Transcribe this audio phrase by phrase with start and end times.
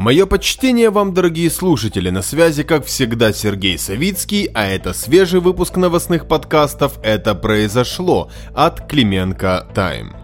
[0.00, 5.76] Мое почтение вам, дорогие слушатели, на связи, как всегда, Сергей Савицкий, а это свежий выпуск
[5.76, 10.16] новостных подкастов «Это произошло» от Клименко Тайм.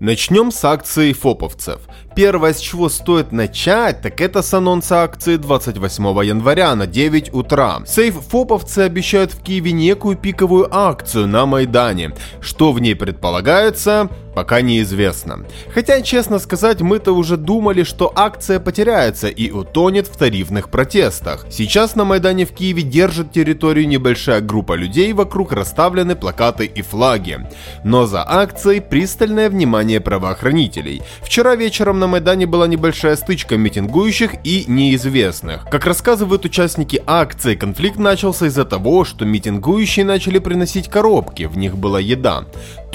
[0.00, 1.80] Начнем с акции фоповцев.
[2.14, 7.80] Первое, с чего стоит начать, так это с анонса акции 28 января на 9 утра.
[7.86, 12.12] Сейф-фоповцы обещают в Киеве некую пиковую акцию на Майдане.
[12.40, 15.46] Что в ней предполагается, пока неизвестно.
[15.74, 21.46] Хотя, честно сказать, мы-то уже думали, что акция потеряется и утонет в тарифных протестах.
[21.50, 27.48] Сейчас на Майдане в Киеве держит территорию небольшая группа людей, вокруг расставлены плакаты и флаги.
[27.82, 31.02] Но за акцией пристальное внимание правоохранителей.
[31.22, 35.64] Вчера вечером на Майдане была небольшая стычка митингующих и неизвестных.
[35.70, 41.78] Как рассказывают участники акции, конфликт начался из-за того, что митингующие начали приносить коробки, в них
[41.78, 42.44] была еда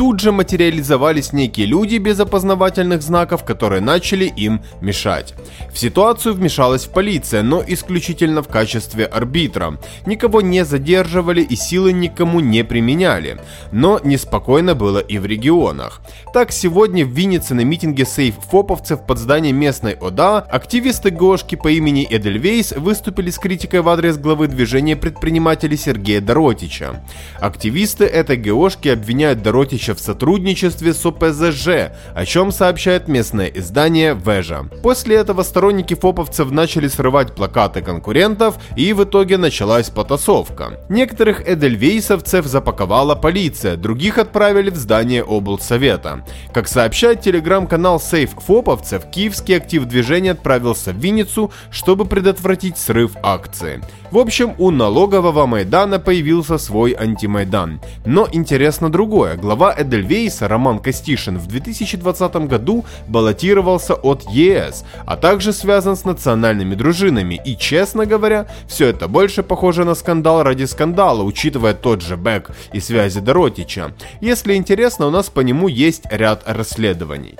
[0.01, 5.33] тут же материализовались некие люди без опознавательных знаков, которые начали им мешать.
[5.73, 9.79] В ситуацию вмешалась полиция, но исключительно в качестве арбитра.
[10.05, 13.39] Никого не задерживали и силы никому не применяли.
[13.71, 16.01] Но неспокойно было и в регионах.
[16.33, 22.07] Так, сегодня в Виннице на митинге сейф-фоповцев под зданием местной ОДА активисты ГОшки по имени
[22.09, 27.03] Эдельвейс выступили с критикой в адрес главы движения предпринимателей Сергея Доротича.
[27.39, 34.63] Активисты этой ГОшки обвиняют Доротича в сотрудничестве с ОПЗЖ, о чем сообщает местное издание Вежа.
[34.81, 40.79] После этого сторонники фоповцев начали срывать плакаты конкурентов и в итоге началась потасовка.
[40.89, 46.25] Некоторых эдельвейсовцев запаковала полиция, других отправили в здание облсовета.
[46.53, 53.81] Как сообщает телеграм-канал Сейф Фоповцев, киевский актив движения отправился в Винницу, чтобы предотвратить срыв акции.
[54.11, 57.79] В общем, у налогового Майдана появился свой антимайдан.
[58.05, 59.37] Но интересно другое.
[59.37, 60.79] Глава Эдельвейса Роман
[61.11, 67.41] Костишин в 2020 году баллотировался от ЕС, а также связан с национальными дружинами.
[67.45, 72.51] И, честно говоря, все это больше похоже на скандал ради скандала, учитывая тот же Бэк
[72.73, 73.91] и связи Доротича.
[74.21, 77.37] Если интересно, у нас по нему есть ряд расследований.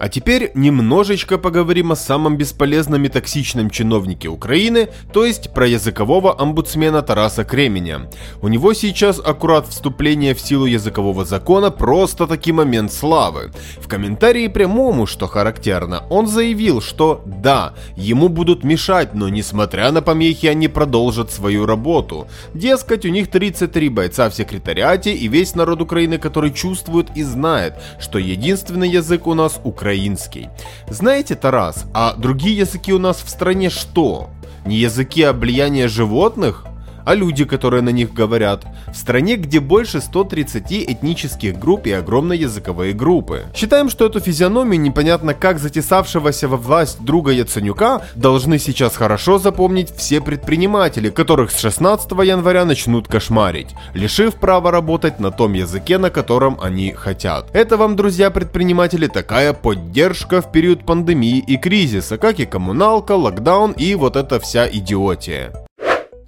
[0.00, 6.40] А теперь немножечко поговорим о самом бесполезном и токсичном чиновнике Украины, то есть про языкового
[6.40, 8.08] омбудсмена Тараса Кременя.
[8.40, 13.52] У него сейчас аккурат вступление в силу языкового закона просто таки момент славы.
[13.76, 20.00] В комментарии прямому, что характерно, он заявил, что да, ему будут мешать, но несмотря на
[20.00, 22.26] помехи они продолжат свою работу.
[22.54, 27.74] Дескать, у них 33 бойца в секретариате и весь народ Украины, который чувствует и знает,
[27.98, 30.48] что единственный язык у нас украинский украинский.
[30.88, 34.30] Знаете, Тарас, а другие языки у нас в стране что?
[34.64, 36.64] Не языки облияния животных?
[37.10, 42.38] А люди, которые на них говорят, в стране, где больше 130 этнических групп и огромные
[42.38, 43.46] языковые группы.
[43.52, 49.92] Считаем, что эту физиономию непонятно как затесавшегося во власть друга Яценюка должны сейчас хорошо запомнить
[49.96, 56.10] все предприниматели, которых с 16 января начнут кошмарить, лишив права работать на том языке, на
[56.10, 57.50] котором они хотят.
[57.52, 63.72] Это вам, друзья предприниматели, такая поддержка в период пандемии и кризиса, как и коммуналка, локдаун
[63.72, 65.52] и вот эта вся идиотия.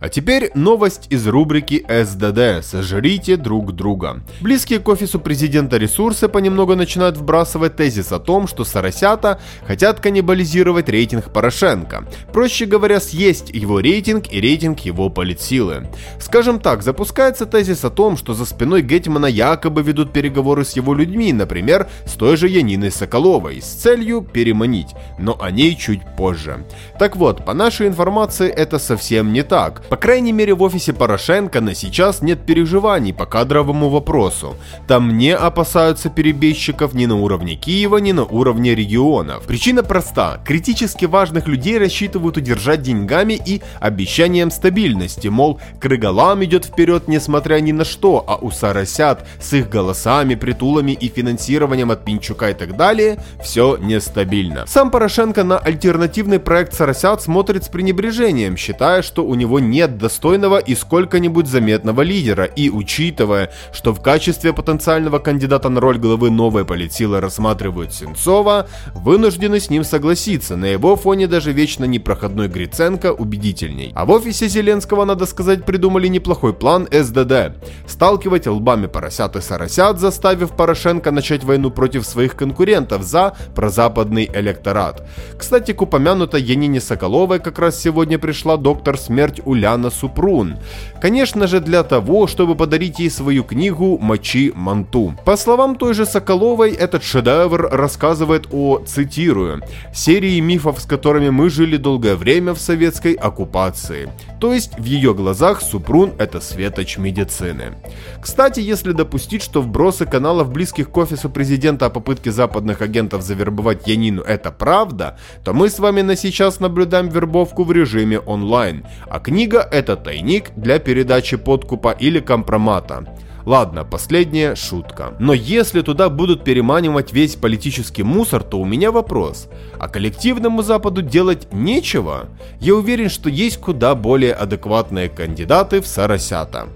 [0.02, 4.24] А теперь новость из рубрики СДД «Сожрите друг друга».
[4.40, 10.88] Близкие к офису президента ресурсы понемногу начинают вбрасывать тезис о том, что соросята хотят каннибализировать
[10.88, 12.08] рейтинг Порошенко.
[12.32, 15.86] Проще говоря, съесть его рейтинг и рейтинг его политсилы.
[16.18, 20.94] Скажем так, запускается тезис о том, что за спиной Гетмана якобы ведут переговоры с его
[20.94, 26.64] людьми, например, с той же Яниной Соколовой, с целью переманить, но о ней чуть позже.
[26.98, 29.82] Так вот, по нашей информации это совсем не так.
[29.92, 34.56] По крайней мере в офисе Порошенко на сейчас нет переживаний по кадровому вопросу.
[34.88, 39.44] Там не опасаются перебежчиков ни на уровне Киева, ни на уровне регионов.
[39.44, 40.40] Причина проста.
[40.46, 47.72] Критически важных людей рассчитывают удержать деньгами и обещанием стабильности, мол, Крыголам идет вперед несмотря ни
[47.72, 52.78] на что, а у Соросят с их голосами, притулами и финансированием от Пинчука и так
[52.78, 54.64] далее все нестабильно.
[54.66, 59.98] Сам Порошенко на альтернативный проект Соросят смотрит с пренебрежением, считая, что у него нет нет
[59.98, 66.30] достойного и сколько-нибудь заметного лидера, и учитывая, что в качестве потенциального кандидата на роль главы
[66.30, 73.12] новой политсилы рассматривают Сенцова, вынуждены с ним согласиться, на его фоне даже вечно непроходной Гриценко
[73.12, 73.90] убедительней.
[73.96, 77.56] А в офисе Зеленского, надо сказать, придумали неплохой план СДД.
[77.88, 85.08] Сталкивать лбами поросят и соросят, заставив Порошенко начать войну против своих конкурентов за прозападный электорат.
[85.36, 90.56] Кстати, к упомянутой Янине Соколовой как раз сегодня пришла доктор смерть Уля Яна Супрун.
[91.00, 95.14] Конечно же для того, чтобы подарить ей свою книгу «Мочи Манту».
[95.24, 99.62] По словам той же Соколовой, этот шедевр рассказывает о, цитирую,
[99.94, 104.08] «серии мифов, с которыми мы жили долгое время в советской оккупации».
[104.40, 107.76] То есть в ее глазах Супрун это светоч медицины.
[108.20, 113.86] Кстати, если допустить, что вбросы каналов близких к офису президента о попытке западных агентов завербовать
[113.86, 119.20] Янину это правда, то мы с вами на сейчас наблюдаем вербовку в режиме онлайн, а
[119.20, 123.06] книга это тайник для передачи подкупа или компромата.
[123.44, 125.14] Ладно, последняя шутка.
[125.18, 129.48] Но если туда будут переманивать весь политический мусор, то у меня вопрос.
[129.78, 132.28] А коллективному Западу делать нечего?
[132.60, 136.68] Я уверен, что есть куда более адекватные кандидаты в Сарасята.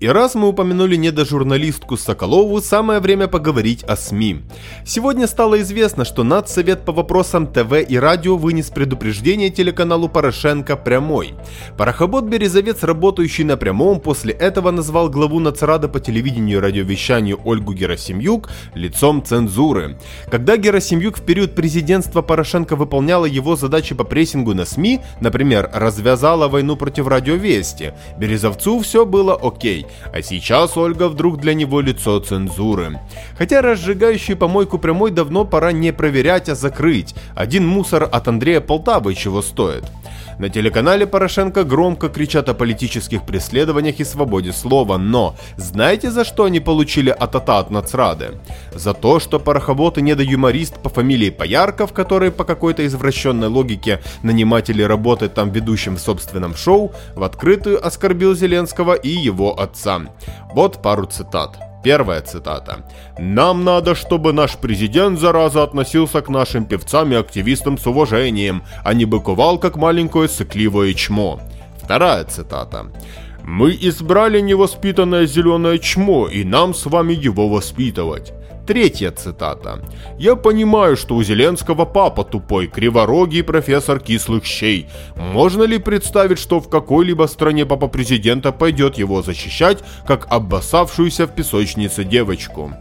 [0.00, 4.42] И раз мы упомянули недожурналистку Соколову, самое время поговорить о СМИ.
[4.86, 11.34] Сегодня стало известно, что Надсовет по вопросам ТВ и радио вынес предупреждение телеканалу Порошенко «Прямой».
[11.76, 17.72] Парохобот «Березовец», работающий на прямом, после этого назвал главу Нацрада по телевидению и радиовещанию Ольгу
[17.72, 19.98] Герасимюк лицом цензуры.
[20.30, 26.46] Когда Герасимюк в период президентства Порошенко выполняла его задачи по прессингу на СМИ, например, развязала
[26.46, 33.00] войну против радиовести, Березовцу все было окей а сейчас Ольга вдруг для него лицо цензуры.
[33.36, 37.14] Хотя разжигающую помойку прямой давно пора не проверять, а закрыть.
[37.34, 39.84] Один мусор от Андрея Полтавы чего стоит.
[40.38, 46.44] На телеканале Порошенко громко кричат о политических преследованиях и свободе слова, но знаете за что
[46.44, 48.38] они получили атата от нацрады?
[48.72, 54.82] За то, что пороховод и недоюморист по фамилии Поярков, который по какой-то извращенной логике наниматели
[54.82, 60.00] работает там ведущим в собственном шоу, в открытую оскорбил Зеленского и его отца.
[60.54, 61.67] Вот пару цитат.
[61.82, 62.84] Первая цитата.
[63.18, 68.94] «Нам надо, чтобы наш президент, зараза, относился к нашим певцам и активистам с уважением, а
[68.94, 71.40] не быковал, как маленькое сыкливое чмо».
[71.82, 72.86] Вторая цитата.
[73.44, 78.32] «Мы избрали невоспитанное зеленое чмо, и нам с вами его воспитывать».
[78.68, 79.80] Третья цитата.
[80.18, 84.86] «Я понимаю, что у Зеленского папа тупой, криворогий профессор кислых щей.
[85.16, 91.34] Можно ли представить, что в какой-либо стране папа президента пойдет его защищать, как обоссавшуюся в
[91.34, 92.74] песочнице девочку?»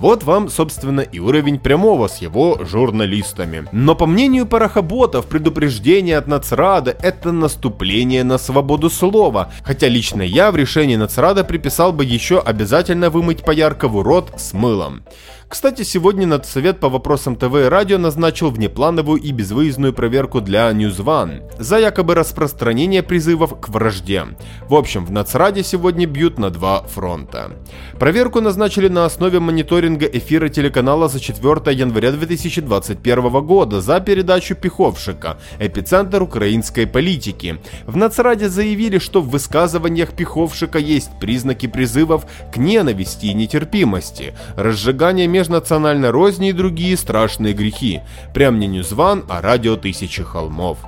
[0.00, 3.66] Вот вам, собственно, и уровень прямого с его журналистами.
[3.70, 9.52] Но по мнению парохоботов, предупреждение от Нацрада– это наступление на свободу слова.
[9.62, 15.02] Хотя лично я в решении Нацрада приписал бы еще обязательно вымыть Пояркову рот с мылом.
[15.50, 20.98] Кстати, сегодня Надсовет по вопросам ТВ и радио назначил внеплановую и безвыездную проверку для News
[20.98, 24.26] One за якобы распространение призывов к вражде.
[24.68, 27.50] В общем, в Нацраде сегодня бьют на два фронта.
[27.98, 35.38] Проверку назначили на основе мониторинга эфира телеканала за 4 января 2021 года за передачу Пиховшика
[35.58, 37.58] «Эпицентр украинской политики».
[37.86, 45.26] В Нацраде заявили, что в высказываниях Пиховшика есть признаки призывов к ненависти и нетерпимости, разжигание
[45.26, 48.00] межнациональной розни и другие страшные грехи.
[48.34, 50.78] Прям не Ньюзван, а радио Тысячи Холмов.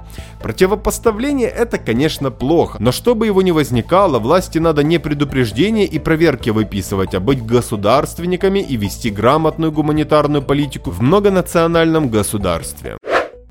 [0.42, 6.50] Противопоставление это, конечно, плохо, но чтобы его не возникало, власти надо не предупреждение и проверки
[6.50, 12.96] выписывать, а быть государственниками и вести грамотную гуманитарную политику в многонациональном государстве.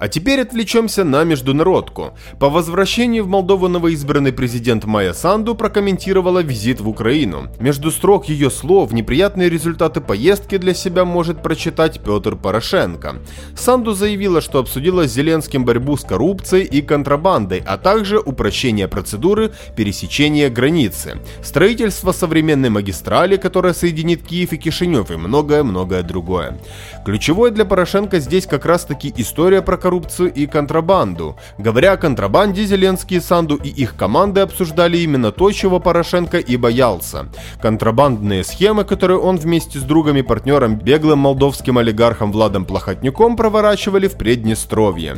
[0.01, 2.17] А теперь отвлечемся на международку.
[2.39, 7.49] По возвращении в Молдову новоизбранный президент Майя Санду прокомментировала визит в Украину.
[7.59, 13.17] Между строк ее слов неприятные результаты поездки для себя может прочитать Петр Порошенко.
[13.55, 19.51] Санду заявила, что обсудила с Зеленским борьбу с коррупцией и контрабандой, а также упрощение процедуры
[19.77, 26.59] пересечения границы, строительство современной магистрали, которая соединит Киев и Кишинев и многое-многое другое.
[27.05, 31.35] Ключевой для Порошенко здесь как раз таки история про коррупцию коррупцию и контрабанду.
[31.57, 37.25] Говоря о контрабанде, Зеленский, Санду и их команды обсуждали именно то, чего Порошенко и боялся.
[37.61, 44.07] Контрабандные схемы, которые он вместе с другом и партнером, беглым молдовским олигархом Владом Плохотнюком проворачивали
[44.07, 45.17] в Преднестровье.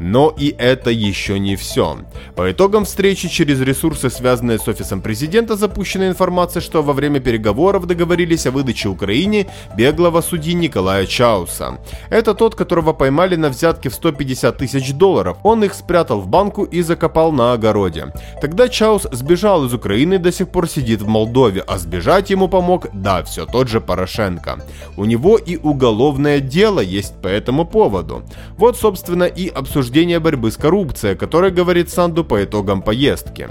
[0.00, 1.98] Но и это еще не все.
[2.34, 7.86] По итогам встречи через ресурсы, связанные с офисом президента, запущена информация, что во время переговоров
[7.86, 11.78] договорились о выдаче Украине беглого судьи Николая Чауса.
[12.10, 15.38] Это тот, которого поймали на взятке в 150 тысяч долларов.
[15.42, 18.12] Он их спрятал в банку и закопал на огороде.
[18.40, 22.48] Тогда Чаус сбежал из Украины и до сих пор сидит в Молдове, а сбежать ему
[22.48, 24.64] помог, да, все тот же Порошенко.
[24.96, 28.22] У него и уголовное дело есть по этому поводу.
[28.56, 33.48] Вот, собственно, и обсуждение борьбы с коррупцией, о которой говорит Санду по итогам поездки.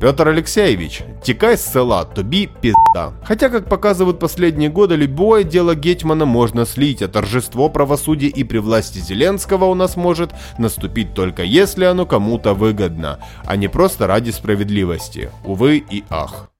[0.00, 3.12] Петр Алексеевич, текай с села, тобі пизда.
[3.22, 8.58] Хотя, как показывают последние годы, любое дело Гетмана можно слить, а торжество правосудия и при
[8.58, 14.30] власти Зеленского у нас может наступить только если оно кому-то выгодно, а не просто ради
[14.30, 15.28] справедливости.
[15.44, 16.50] Увы и ах.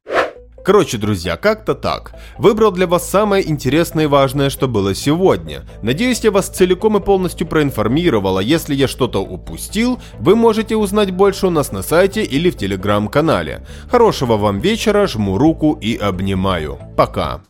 [0.64, 2.12] Короче, друзья, как-то так.
[2.38, 5.62] Выбрал для вас самое интересное и важное, что было сегодня.
[5.82, 11.10] Надеюсь, я вас целиком и полностью проинформировал, а если я что-то упустил, вы можете узнать
[11.10, 13.66] больше у нас на сайте или в телеграм-канале.
[13.90, 16.78] Хорошего вам вечера, жму руку и обнимаю.
[16.96, 17.42] Пока.